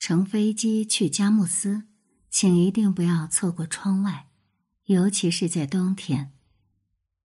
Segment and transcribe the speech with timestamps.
[0.00, 1.82] 乘飞机去佳木斯，
[2.30, 4.28] 请一定不要错过窗外，
[4.86, 6.32] 尤其是在冬天。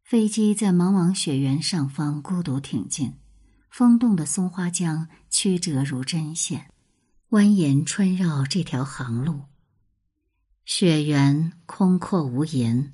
[0.03, 3.13] 飞机在茫茫雪原上方孤独挺进，
[3.69, 6.69] 风动的松花江曲折如针线，
[7.29, 9.43] 蜿蜒穿绕这条航路。
[10.65, 12.91] 雪原空阔无垠，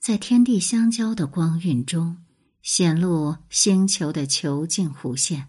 [0.00, 2.24] 在天地相交的光晕中，
[2.62, 5.46] 显露星球的遒劲弧线。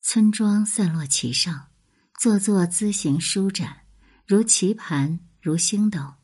[0.00, 1.69] 村庄散落其上，
[2.20, 3.78] 座座姿形舒展，
[4.26, 6.16] 如棋盘，如星斗，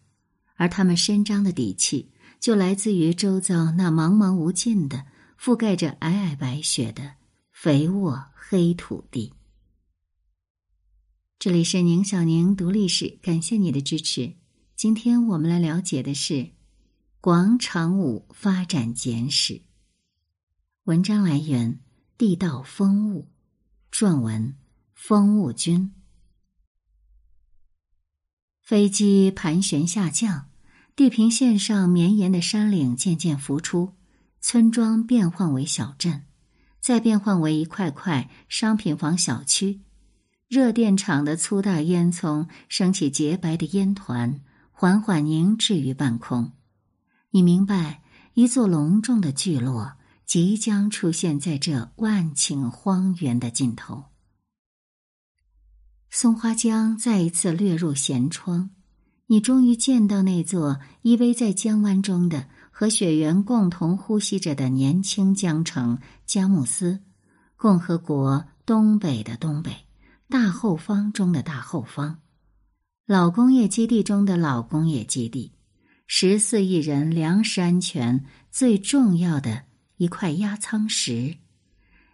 [0.56, 2.12] 而他们伸张的底气。
[2.38, 5.06] 就来自于周遭那茫茫无尽的、
[5.40, 7.14] 覆盖着皑皑白雪的
[7.50, 9.32] 肥沃黑土地。
[11.38, 14.34] 这里是宁小宁读历史，感谢你的支持。
[14.76, 16.50] 今天我们来了解的是
[17.22, 19.62] 广场舞发展简史。
[20.84, 21.72] 文章来源
[22.18, 23.30] 《地道风物》，
[23.98, 24.54] 撰文
[24.96, 25.92] 风雾君。
[28.62, 30.48] 飞机盘旋下降。
[30.96, 33.92] 地平线上绵延的山岭渐渐浮出，
[34.40, 36.24] 村庄变换为小镇，
[36.80, 39.82] 再变换为一块块商品房小区。
[40.48, 44.40] 热电厂的粗大烟囱升起洁白的烟团，
[44.72, 46.52] 缓缓凝滞于半空。
[47.32, 54.06] 你明白，一座隆重的聚落即将出现在这万顷荒原的尽头。
[56.10, 58.70] 松花江再一次掠入舷窗。
[59.28, 67.00] 你终于见到那座依偎在江湾中的、和雪原共同呼吸着的年轻江城——佳木斯，
[67.56, 69.72] 共和国东北的东北，
[70.28, 72.18] 大后方中的大后方，
[73.04, 75.52] 老工业基地中的老工业基地，
[76.06, 79.64] 十四亿人粮食安全最重要的
[79.96, 81.38] 一块压舱石，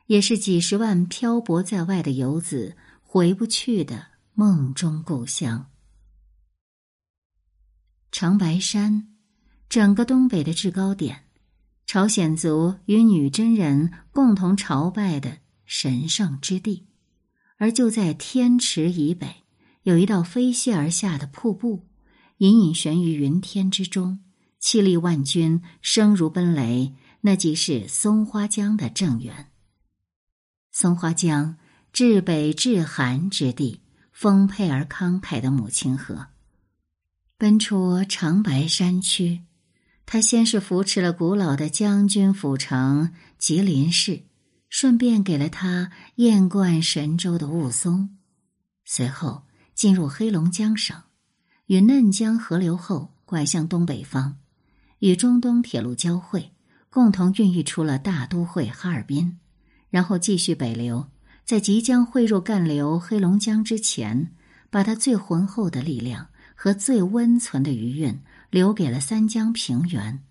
[0.06, 2.74] 也是几十万漂泊在外的游子
[3.14, 5.70] 回不去的梦中故乡。
[8.10, 9.06] 长白山，
[9.68, 11.24] 整个东北的制高点，
[11.84, 16.86] 朝鲜族与女真人共同朝拜的神圣之地。
[17.58, 19.44] 而就在天池以北，
[19.82, 21.86] 有一道飞泻而下的瀑布，
[22.38, 24.20] 隐隐悬于云天之中，
[24.58, 26.94] 气力万钧，声如奔雷。
[27.20, 29.52] 那即是松花江的正源。
[30.70, 31.58] 松花江，
[31.92, 33.80] 至北至寒之地，
[34.12, 36.28] 丰沛而慷慨的母亲河。
[37.36, 39.42] 奔出长白山区，
[40.06, 44.22] 他先是扶持了古老的将军府城吉林市，
[44.70, 48.08] 顺便给了他艳冠神州的雾凇。
[48.86, 49.42] 随后
[49.74, 50.96] 进入黑龙江省，
[51.66, 54.38] 与嫩江河流后拐向东北方，
[55.00, 56.52] 与中东铁路交汇，
[56.88, 59.38] 共同孕育出了大都会哈尔滨。
[59.90, 61.06] 然后继续北流，
[61.44, 64.34] 在即将汇入干流黑龙江之前，
[64.70, 66.28] 把他最浑厚的力量。
[66.54, 70.22] 和最温存的余韵留给了三江平原，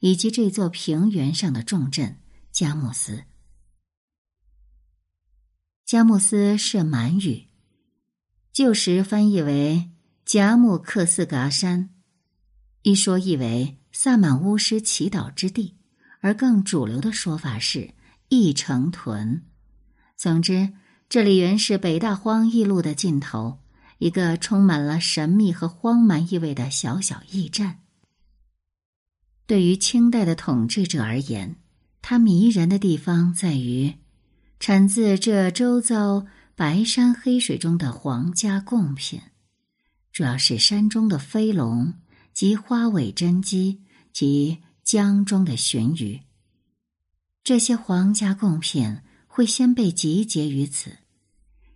[0.00, 2.16] 以及这座平原上的重镇
[2.50, 3.24] 佳木斯。
[5.84, 7.48] 佳木斯是满语，
[8.50, 9.90] 旧时翻译为
[10.24, 11.90] 佳木克斯嘎山，
[12.80, 15.76] 一说意为萨满巫师祈祷之地，
[16.20, 17.92] 而更主流的说法是
[18.30, 19.44] 义城屯。
[20.16, 20.72] 总之，
[21.08, 23.58] 这里原是北大荒驿路的尽头。
[23.98, 27.78] 一个充满了神秘和荒蛮意味的小小驿站。
[29.46, 31.56] 对于清代的统治者而言，
[32.02, 33.94] 它迷人的地方在于，
[34.58, 39.20] 产自这周遭白山黑水中的皇家贡品，
[40.12, 41.94] 主要是山中的飞龙
[42.34, 43.80] 及花尾真鸡
[44.12, 46.20] 及江中的鲟鱼。
[47.44, 48.98] 这些皇家贡品
[49.36, 50.92] 会先被集结于此。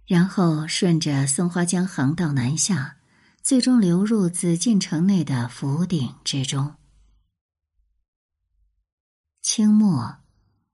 [0.07, 2.99] 然后顺着松花江航道南下，
[3.43, 6.77] 最终流入紫禁城内的府鼎之中。
[9.43, 10.19] 清末，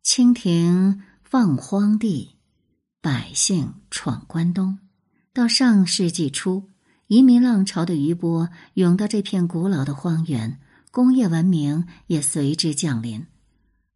[0.02, 2.36] 清廷放荒地，
[3.00, 4.78] 百姓闯关东。
[5.32, 6.68] 到上世纪初，
[7.06, 10.60] 移民浪潮的余波涌到这片古老的荒原，
[10.90, 13.26] 工业文明也随之降临。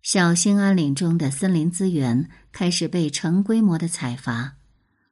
[0.00, 4.56] 小兴安岭中的森林资源开始被成规模的采伐。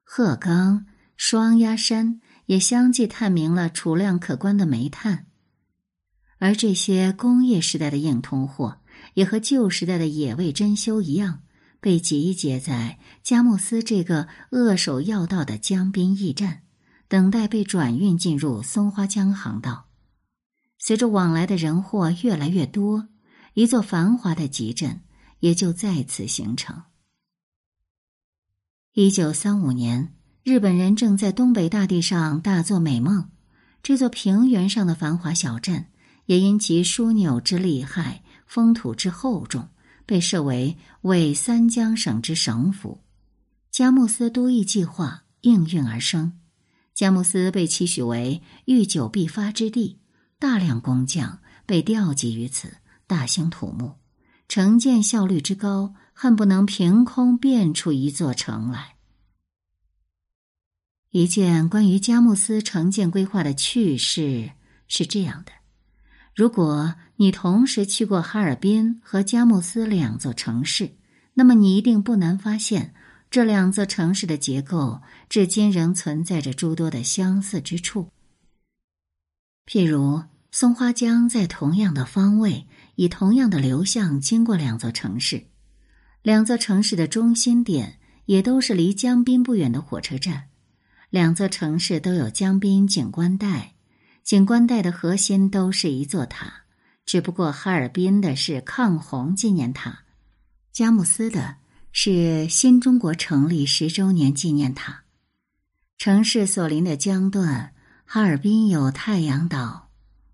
[0.02, 0.84] 鹤岗、
[1.16, 5.26] 双鸭山也相继探明了储量可观的煤炭，
[6.38, 8.80] 而这些工业时代的硬通货，
[9.14, 11.42] 也和旧时代的野味珍馐一样，
[11.80, 16.62] 被集结在佳木斯这个扼守要道的江滨驿站，
[17.06, 19.86] 等待被转运进入松花江航道。
[20.80, 23.06] 随着往来的人货越来越多，
[23.54, 25.02] 一座繁华的集镇
[25.38, 26.82] 也就再次形成。
[28.98, 33.28] 一九三五年，日本人正在东北大地上大做美梦。
[33.82, 35.84] 这座平原上的繁华小镇，
[36.24, 39.68] 也因其枢纽之厉害、风土之厚重，
[40.06, 43.02] 被设为为三江省之省府。
[43.70, 46.32] 佳木斯都邑计划应运而生，
[46.94, 49.98] 佳木斯被期许为御久必发之地，
[50.38, 53.96] 大量工匠被调集于此，大兴土木，
[54.48, 55.92] 城建效率之高。
[56.18, 58.94] 恨不能凭空变出一座城来。
[61.10, 64.52] 一件关于佳木斯城建规划的趣事
[64.88, 65.52] 是这样的：
[66.34, 70.92] 如果你同时去过哈尔滨和佳木斯两座城市，
[71.34, 72.94] 那么你一定不难发现，
[73.30, 78.10] 这两座城市的结构至今仍存在着诸多的相似之处。
[79.66, 85.44] 譬如，松花江在同样的方位，以同样的流向经过两座城市。
[86.26, 90.48] 两座城市的中心点也都是离江滨不远的火车站，
[91.08, 93.74] 两座城市都有江滨景观带，
[94.24, 96.52] 景观带的核心都是一座塔，
[97.04, 100.00] 只不过哈尔滨的是抗洪纪念塔，
[100.72, 101.58] 佳木斯的
[101.92, 105.04] 是新中国成立十周年纪念塔。
[105.96, 107.72] 城市所临的江段，
[108.04, 109.90] 哈尔滨有太阳岛，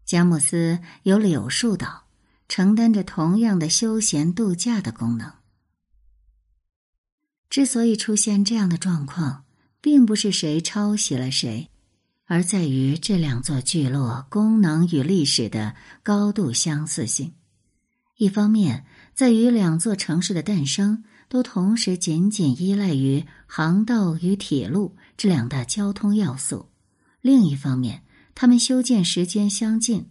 [0.07, 2.05] 佳木斯有柳树岛，
[2.49, 5.31] 承担着同样的休闲度假的功能。
[7.53, 9.45] 之所以出现这样的状况，
[9.83, 11.69] 并不是谁抄袭了谁，
[12.25, 17.35] 而在于这两座聚落功能与历史的高度相似性。
[18.17, 26.71] 一方面，在于两座城市的诞生都同时仅仅依赖于航道与铁路这两大交通要素；
[27.21, 28.03] 另一方面，
[28.35, 30.07] 它们修建时间相近，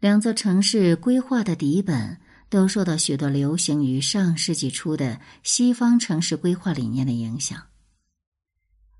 [0.00, 2.16] 两座城市规划的底本。
[2.52, 7.62] 都受到许多流行于上世纪初的西方城市规划理念的影响，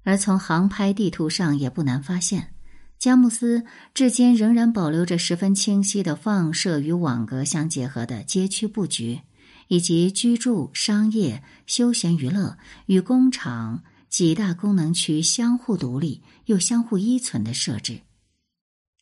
[0.04, 2.54] 而从航拍地图上也不难发现，
[2.98, 9.20] 佳木斯至今仍然保留着十分清晰的放射与网格相结合的街区布局，
[9.68, 12.56] 以及居住、商业、休闲娱乐
[12.86, 18.00] 与工厂几大功能区相互独立又相互依存的设置。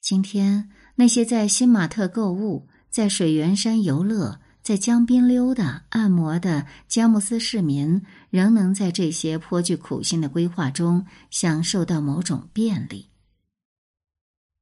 [0.00, 2.66] 今天，那些在新玛特购物。
[2.90, 13.08] 在水源山游乐，在江边溜达、按摩的佳木斯市民，仍能在这些颇具苦心的规划中享受到某种便利。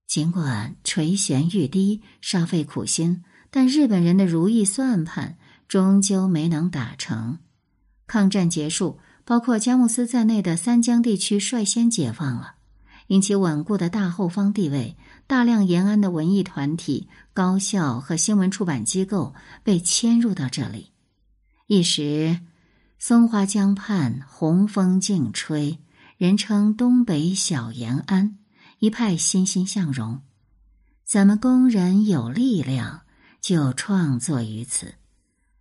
[0.06, 5.36] 尽管垂涎欲滴、煞费苦心，但日本人的如意算盘
[5.66, 7.38] 终究没能打成。
[8.06, 12.54] 抗战结束，包括佳木斯在内的三江地区率先解放了，
[13.08, 14.96] 因其稳固的大后方地位。
[15.26, 20.90] 大量延安的文艺团体、高校和新闻出版机构被迁入到这里，
[21.66, 22.40] 一时
[22.98, 25.80] 松花江畔红风劲吹，
[26.16, 28.38] 人称东北小延安，
[28.78, 30.22] 一派欣欣向荣。
[31.04, 33.02] 咱们工人有力量，
[33.42, 34.94] 就创作于此。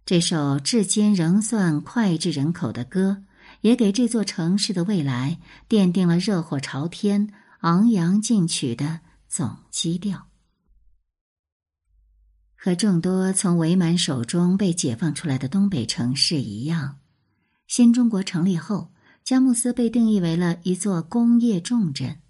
[0.06, 3.22] 这首至今仍算脍炙人口的歌，
[3.68, 9.02] 也给这座城市的未来奠定了热火朝天、昂扬进取的。
[9.28, 10.28] 总基调
[12.56, 17.00] 和众多从伪满手中被解放出来的东北城市一样，
[17.68, 18.94] 新中国成立后，
[19.26, 22.22] 佳木斯被定义为了一座工业重镇。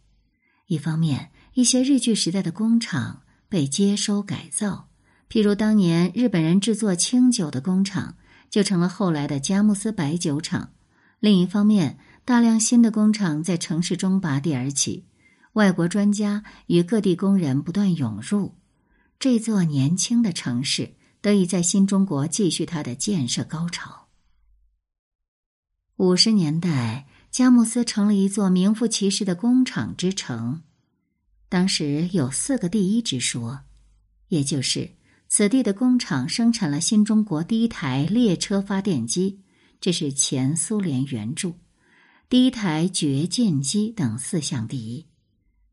[0.65, 4.89] 一方面，一些日据时代的工厂被接收改造，
[5.29, 8.15] 譬如当年日本人制作清酒的工厂，
[8.49, 10.71] 就成了后来的佳木斯白酒厂；
[11.19, 15.05] 另一方面，大量新的工厂在城市中拔地而起。
[15.53, 18.53] 外国专家与各地工人不断涌入，
[19.17, 24.07] 这座年轻的城市得以在新中国继续它的建设高潮。
[25.95, 30.61] 五十年代，佳木斯成了一座名副其实的工厂之城。
[31.49, 33.61] 当时有四个第一之说，
[34.27, 34.91] 也就是
[35.27, 39.41] 此地的工厂生产了新中国第一台列车发电机，
[39.79, 41.51] 这是前苏联援助；
[42.29, 45.05] 第一台掘进机等四项第一。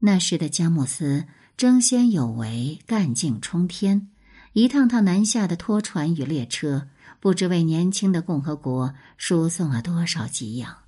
[0.01, 4.11] 那时的佳木斯争先有为，干劲冲天，
[4.53, 6.89] 一趟趟南下的拖船与列车，
[7.21, 10.79] 不知为年轻的共和国输送了多少给养。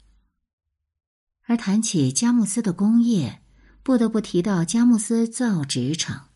[1.47, 3.41] 而谈起佳木斯的工业，
[3.83, 6.29] 不得不提到佳木斯造纸厂，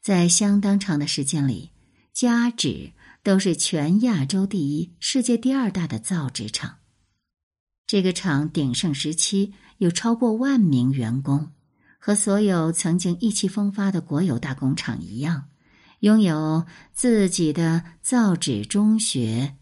[0.00, 1.72] 在相当长的时间里，
[2.12, 2.92] 加纸
[3.28, 6.78] 都是全亚洲第一、世界第二大的造纸厂。
[7.86, 11.52] 这个厂鼎盛时期有超过万名员工。
[11.98, 15.50] 和所有曾经意气风发的国有大工厂一样，
[16.00, 19.58] 拥有自己的造纸中学、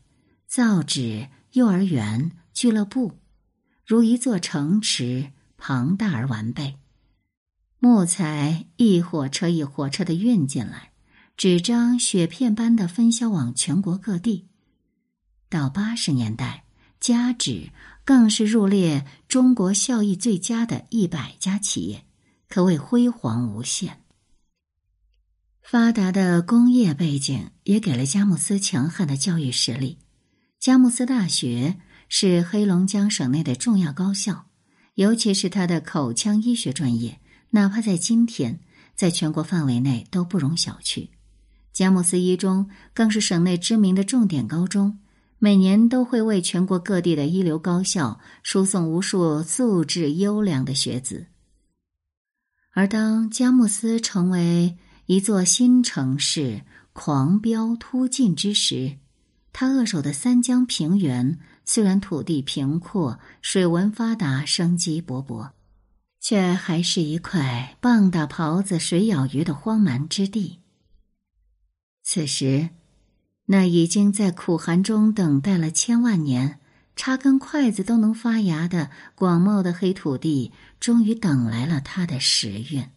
[0.46, 3.18] 造纸幼儿园、俱乐部，
[3.84, 6.76] 如一座城池，庞大而完备。
[7.80, 10.92] 木材一火车一火车的运进来，
[11.36, 14.48] 纸张雪片般的分销往全国各地。
[15.50, 16.64] 到八十年代，
[16.98, 17.70] 家纸
[18.06, 22.06] 更是入列中国效益最佳的一百家企业，
[22.48, 24.02] 可谓辉煌无限。
[25.62, 29.98] 发达的工业背景也给了佳木斯强悍的教育实力。
[30.58, 31.76] 佳木斯大学
[32.08, 34.46] 是黑龙江省内的重要高校，
[34.94, 38.60] 尤其是它的口腔医学专业，哪怕在今天，
[38.94, 41.10] 在全国范围内都不容小觑。
[41.76, 44.98] 佳木斯一中更是省内知名的重点高中，
[45.38, 51.26] 每年都会为全国各地的一流高校输送无数素质优良的学子。
[52.72, 56.62] 而当佳木斯成为一座新城市
[56.94, 58.96] 狂飙突进之时，
[59.52, 65.50] 他扼守的三江平原，虽然土地平阔、水文发达、生机勃勃，
[66.22, 70.60] 却还是一块棒打狍子、水舀鱼的荒蛮之地。
[72.08, 72.70] 此时，
[73.46, 76.60] 那已经在苦寒中等待了千万年、
[76.94, 82.88] 插根筷子都能发芽的广袤的黑土地，终于等来了他的时运。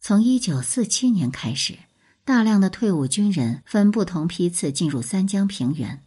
[0.00, 1.78] 从一九四七年开始。
[2.26, 6.02] 大量的退伍军人分不同批次进入三江平原，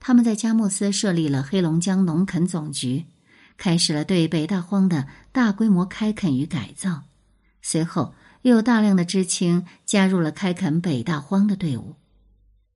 [0.00, 3.04] 他们在佳木斯设立了黑龙江农垦总局，
[3.58, 7.02] 开始了对北大荒的大规模开垦与改造。
[7.60, 11.94] 随后，又有大量的知青加入了开垦北大荒的队伍。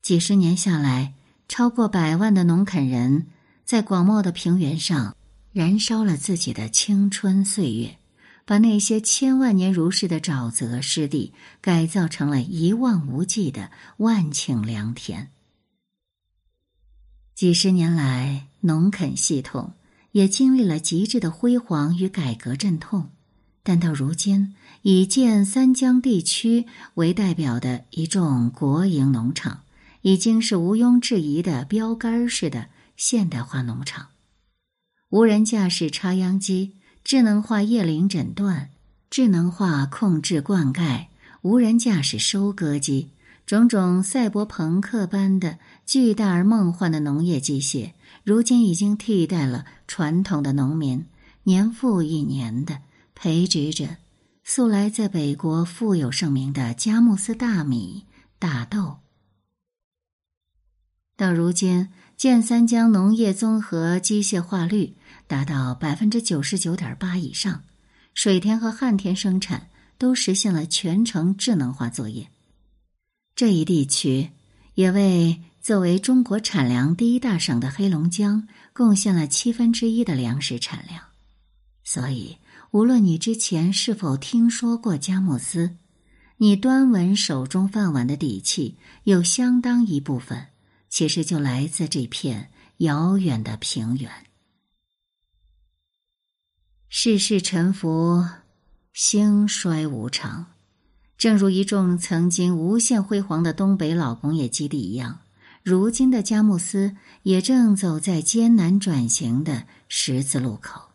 [0.01, 1.15] 几十年下来，
[1.49, 3.27] 超过百万的农垦人
[3.65, 5.17] 在广袤的平原上
[5.53, 7.97] 燃烧了自己的青春岁月。
[8.45, 15.31] 把那些千万年如是的沼泽湿地改造成了一望无际的万顷良田。
[17.37, 19.75] 几十年来，农垦系统
[20.11, 23.12] 也经历了极致的辉煌与改革阵痛，
[23.63, 29.63] 但到如今，以建三江地区为代表的一众国营农场，
[30.03, 34.09] 已经是毋庸置疑的标杆式的现代化农场，
[35.11, 36.75] 无人驾驶插秧机。
[37.05, 38.71] 智能化叶林诊断、
[39.11, 41.07] 智能化控制灌溉、
[41.41, 43.09] 无人驾驶收割机，
[43.45, 47.91] 种种赛博朋克般的巨大而梦幻的农业机械，
[48.23, 51.05] 如今已经替代了传统的农民，
[51.43, 52.79] 年复一年的
[53.23, 53.99] 培植着
[54.43, 58.05] 素来在北国富有盛名的佳木斯大米、
[58.41, 58.99] 大豆。
[61.17, 64.97] 到如今，建三江农业综合机械化率。
[65.29, 67.63] 达到百分之九十九点八以上，
[68.13, 72.29] 水田和旱田生产都实现了全程智能化作业。
[73.37, 74.31] 这一地区
[74.75, 81.05] 也为作为中国产粮第一大省的黑龙江贡献了七分之一的粮食产量。
[81.85, 82.37] 所以，
[82.73, 85.77] 无论你之前是否听说过佳木斯，
[86.39, 90.47] 你端稳手中饭碗的底气，有相当一部分
[90.89, 94.11] 其实就来自这片遥远的平原。
[96.89, 98.25] 世事沉浮，
[98.95, 100.47] 兴衰无常。
[101.19, 105.21] 正如一众曾经无限辉煌的东北老工业基地一样，
[105.63, 110.92] 如今的佳木斯也正走在艰难转型的十字路口。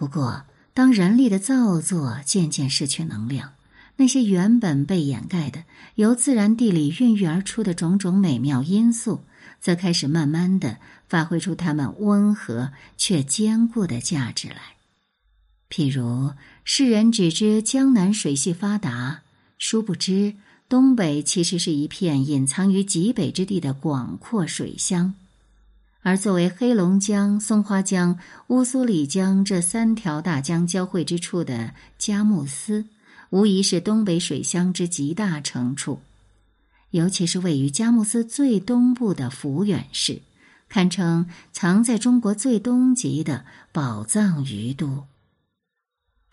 [0.00, 3.52] 不过，当人力的造作渐渐失去能量，
[3.96, 5.64] 那些原本被掩盖的、
[5.96, 9.24] 由自然地理孕育而出的种种美妙因素。
[9.60, 14.56] 则开始慢慢的发挥出它们温和却坚固的价值来。
[15.68, 16.32] 譬如
[16.64, 19.20] 世人只知江南水系发达，
[19.58, 20.34] 殊不知
[20.66, 25.12] 东北其实是一片隐藏于极北之地的广阔水乡，
[26.02, 32.86] 而作为黑龙江、松花江、乌苏里江这三条大江交汇之处的佳木斯，
[33.28, 36.00] 无疑是东北水乡之极大成处。
[36.90, 40.22] 尤其是位于佳木斯最东部的抚远市，
[40.68, 45.04] 堪称藏在中国最东极的宝藏鱼都。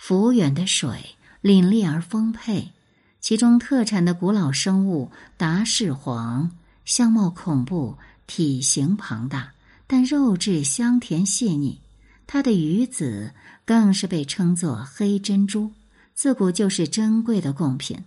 [0.01, 2.71] 抚远的水凛冽而丰沛，
[3.19, 6.51] 其中特产的古老生物达氏黄，
[6.85, 9.53] 相貌恐怖，体型庞大，
[9.87, 11.81] 但肉质香甜细腻。
[12.27, 13.31] 它的鱼子
[13.65, 15.71] 更是被称作黑珍珠，
[16.13, 18.03] 自古就是珍贵的贡品。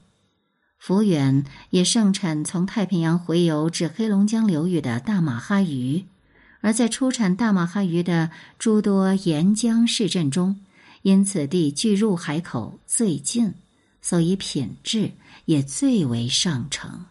[0.79, 6.05] 抚远也盛产从太平洋回游至黑龙江流域的大马哈鱼，
[6.61, 10.61] 而在出产大马哈鱼的诸多沿江市镇中，
[11.03, 13.55] 因此地距入海口最近，
[14.03, 15.13] 所以品质
[15.47, 17.07] 也最为上乘。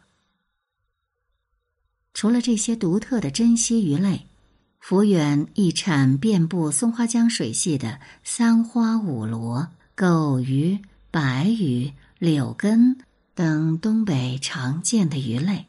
[2.13, 4.25] 除了这些独特的珍稀鱼类，
[4.83, 10.79] 抚远一产遍布松花江水系的三花五螺、狗鱼、
[11.11, 12.97] 白鱼、柳根
[13.35, 15.67] 等东北常见的鱼类。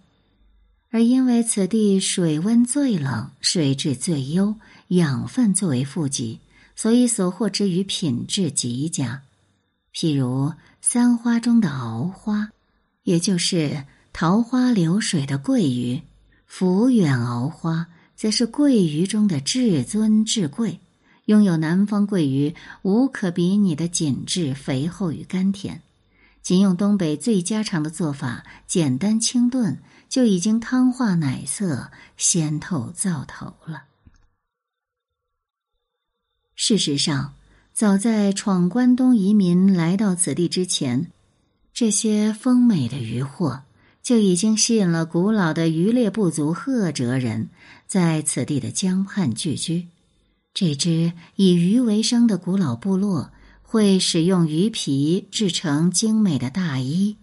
[0.90, 4.56] 而因为此地水温最冷、水质最优、
[4.88, 6.40] 养分最为富集，
[6.74, 9.22] 所以所获之鱼品质极佳。
[9.94, 12.50] 譬如三花中的鳌花，
[13.02, 16.02] 也就是桃花流水的桂鱼，
[16.48, 17.88] 抚远鳌花。
[18.20, 20.78] 则是桂鱼中的至尊至贵，
[21.24, 25.80] 拥有南方桂鱼无可比拟的紧致、肥厚与甘甜。
[26.42, 29.78] 仅用东北最家常的做法，简单清炖，
[30.10, 33.84] 就已经汤化奶色，鲜透灶头了。
[36.54, 37.32] 事实上，
[37.72, 41.10] 早在闯关东移民来到此地之前，
[41.72, 43.62] 这些丰美的渔获。
[44.02, 47.50] 就已经吸引了古老的渔猎部族赫哲人
[47.90, 49.88] 在此地的江畔聚居。
[50.54, 53.32] 这支以鱼为生的古老部落
[53.62, 57.16] 会使用鱼皮制成精美的大衣。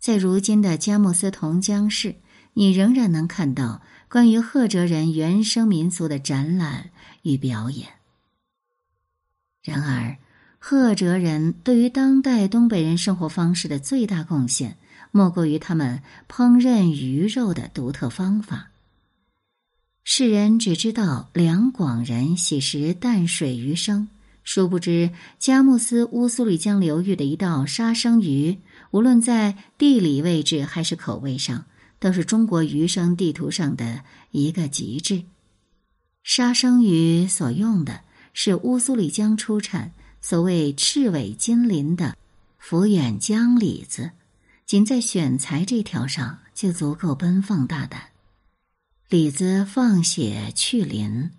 [0.00, 2.16] 在如今的佳木斯同江市，
[2.54, 6.90] 你仍然能看到关于赫哲人原生民族的展览
[7.22, 7.86] 与表演。
[9.62, 10.16] 然而，
[10.58, 14.76] 赫哲人对于当代东北人生活方式的最大贡献。
[15.12, 18.71] 莫过于他们烹饪鱼肉的独特方法。
[20.04, 24.08] 世人只知道两广人喜食淡水鱼生，
[24.42, 28.58] 殊不知佳木斯乌苏里江流域的一道沙生鱼，
[28.90, 31.64] 无论在地理位置还是口味上，
[32.00, 35.22] 都是中国鱼生地图上的一个极致。
[36.24, 38.00] 沙生鱼所用的
[38.34, 42.16] 是乌苏里江出产、所谓赤尾金鳞的
[42.60, 44.10] 抚远江李子。
[44.66, 48.11] 仅在选材这条上就足够奔放大胆。
[49.12, 51.32] 李子放血去鳞，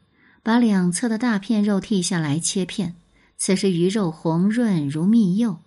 [0.44, 2.94] 把两侧的大片肉剔下来切片。
[3.36, 5.58] 此时鱼肉红润如蜜柚，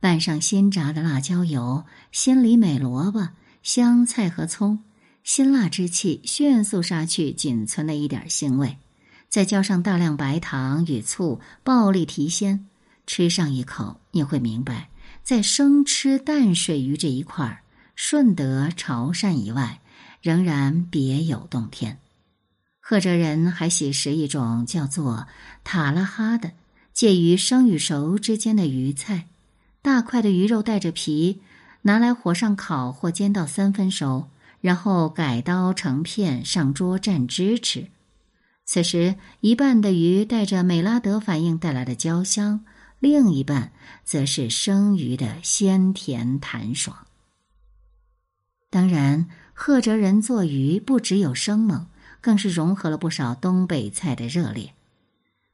[0.00, 3.28] 拌上新炸的辣椒油、鲜里美萝卜、
[3.62, 4.84] 香菜和葱，
[5.22, 8.78] 辛辣之气迅速杀去仅存的一点腥味。
[9.28, 12.66] 再浇上大量白糖与醋，暴力提鲜。
[13.06, 14.88] 吃上一口，你会明白。
[15.22, 17.60] 在生吃淡水鱼这一块儿，
[17.94, 19.82] 顺德、潮汕以外，
[20.24, 21.98] 仍然别有洞天。
[22.80, 25.26] 赫哲人还喜食一种叫做
[25.64, 26.52] 塔拉哈的，
[26.94, 29.26] 介于生与熟之间的鱼菜。
[29.82, 31.42] 大块的鱼肉带着皮，
[31.82, 34.30] 拿来火上烤或煎到三分熟，
[34.62, 37.88] 然后改刀成片上桌蘸汁吃。
[38.64, 42.64] 此时，一半的鱼带着美拉德反应带来的焦香。
[42.98, 43.72] 另一半
[44.04, 46.96] 则是生鱼的鲜甜弹爽。
[48.70, 51.86] 当然，赫哲人做鱼不只有生猛，
[52.20, 54.74] 更是融合了不少东北菜的热烈。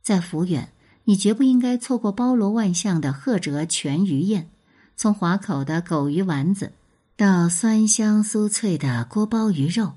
[0.03, 0.73] 在抚远，
[1.05, 4.49] 你绝不应该错过包罗万象的赫哲全鱼宴，
[4.97, 6.73] 从华口的狗鱼丸子，
[7.17, 9.93] 到酸香酥脆的锅包鱼肉。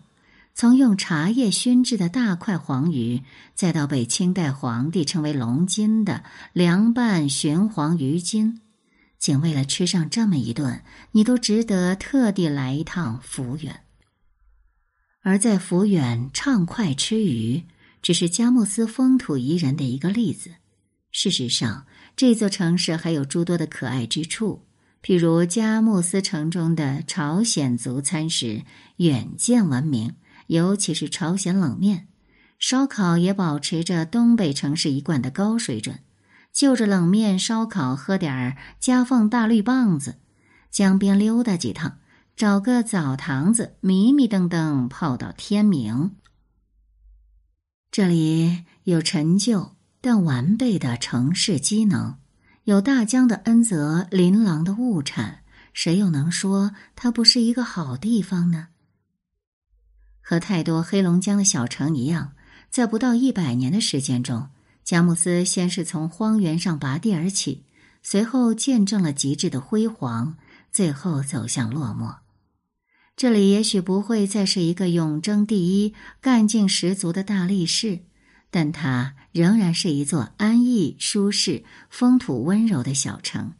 [0.53, 3.23] 从用茶叶熏制的大块黄鱼，
[3.55, 8.61] 再到被清代皇帝称为龙筋的凉拌鲟黄鱼筋，
[9.17, 13.79] 仅为了吃上这么一顿，你都值得特地来一趟抚远。
[15.23, 17.63] 而在抚远畅快吃鱼，
[18.01, 20.51] 只是佳木斯风土宜人的一个例子。
[21.11, 24.63] 事实上，这座城市还有诸多的可爱之处，
[25.01, 28.63] 譬如佳木斯城中的朝鲜族餐食
[28.97, 30.13] 远见闻名。
[30.47, 32.09] 尤其是朝鲜冷面、
[32.59, 35.99] 烧烤也保持着东北城市一贯的高水准。
[36.51, 40.17] 就着冷面、烧烤，喝点儿夹缝大绿棒子，
[40.69, 41.97] 江边溜达几趟，
[42.35, 46.15] 找个澡堂子，迷迷瞪瞪泡到天明。
[47.91, 52.17] 这里有陈旧但完备的城市机能，
[52.63, 55.43] 有大江的恩泽、琳琅的物产，
[55.73, 58.69] 谁又能说它不是一个好地方呢？
[60.19, 62.33] 和太多黑龙江的小城一样，
[62.71, 64.49] 在不到一百年的时间中，
[64.83, 67.67] 佳木斯先是从荒原上拔地而起，
[68.01, 70.35] 随后见证了极致的辉煌，
[70.71, 72.22] 最后走向落寞。
[73.23, 77.99] 这里也许不会再是一个永争第一、干劲十足的大力士，
[78.51, 83.53] 但它仍然是一座安逸、舒适、风土温柔的小城，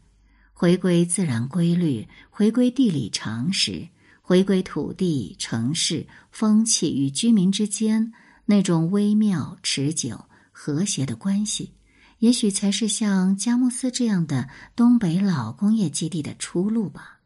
[0.51, 3.87] 回归自然规律，回归地理常识。
[4.21, 8.11] 回归土地、城市、风气与居民之间
[8.47, 11.71] 那种微妙、持久、和谐的关系，
[12.19, 17.21] 也许才是像佳木斯这样的东北老工业基地的出路吧。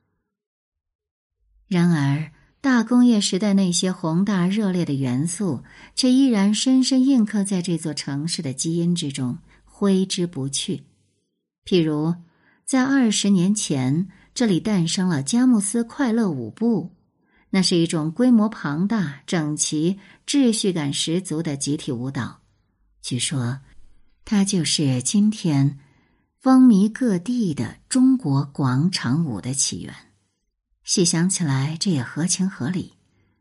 [1.68, 5.64] 然而，大工业时代那些宏大热烈的元素，
[5.96, 10.84] 却依然深深印刻在这座城市的基因之中，挥之不去。
[11.66, 12.16] 譬如，
[12.66, 16.96] 在二十年前，这里诞生了佳木斯快乐舞步，
[17.50, 22.40] 那是一种规模庞大、整齐、秩序感十足的集体舞蹈。
[23.02, 23.60] 据说，
[24.24, 25.80] 它就是今天
[26.40, 29.94] 风靡各地的中国广场舞的起源。
[30.88, 32.94] 细想起来，这也合情合理。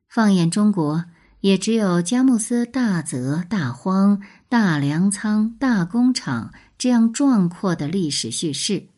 [0.08, 1.04] 放眼中国，
[1.42, 8.88] 也只有佳木斯大泽、大荒、大粮仓、大工厂这样壮阔的历史叙事，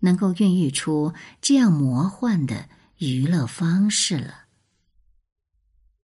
[0.00, 2.64] 能够孕育出这样魔幻的
[2.96, 4.47] 娱乐方式了。